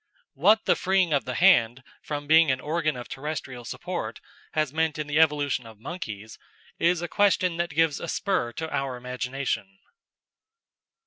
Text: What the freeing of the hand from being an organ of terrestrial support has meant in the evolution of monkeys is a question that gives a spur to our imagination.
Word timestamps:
What 0.33 0.65
the 0.65 0.75
freeing 0.75 1.13
of 1.13 1.25
the 1.25 1.35
hand 1.35 1.83
from 2.01 2.25
being 2.25 2.49
an 2.49 2.59
organ 2.59 2.97
of 2.97 3.07
terrestrial 3.07 3.63
support 3.63 4.19
has 4.53 4.73
meant 4.73 4.97
in 4.97 5.05
the 5.05 5.19
evolution 5.19 5.67
of 5.67 5.77
monkeys 5.77 6.39
is 6.79 7.03
a 7.03 7.07
question 7.07 7.57
that 7.57 7.69
gives 7.69 7.99
a 7.99 8.07
spur 8.07 8.51
to 8.53 8.75
our 8.75 8.97
imagination. 8.97 9.77